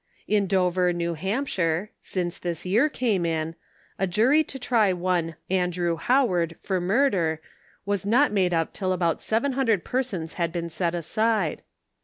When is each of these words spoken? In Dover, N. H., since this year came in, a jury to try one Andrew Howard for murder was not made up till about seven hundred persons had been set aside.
In 0.27 0.47
Dover, 0.47 0.87
N. 0.89 1.15
H., 1.15 1.59
since 2.01 2.39
this 2.39 2.65
year 2.65 2.89
came 2.89 3.23
in, 3.23 3.53
a 3.99 4.07
jury 4.07 4.43
to 4.43 4.57
try 4.57 4.91
one 4.91 5.35
Andrew 5.47 5.95
Howard 5.95 6.55
for 6.59 6.81
murder 6.81 7.39
was 7.85 8.03
not 8.03 8.31
made 8.31 8.51
up 8.51 8.73
till 8.73 8.93
about 8.93 9.21
seven 9.21 9.51
hundred 9.51 9.85
persons 9.85 10.33
had 10.41 10.51
been 10.51 10.69
set 10.69 10.95
aside. 10.95 11.61